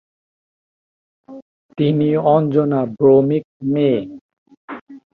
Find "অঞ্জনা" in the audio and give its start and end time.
2.33-2.81